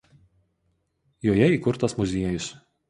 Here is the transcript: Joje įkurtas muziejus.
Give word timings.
Joje 1.29 1.53
įkurtas 1.59 1.99
muziejus. 2.03 2.55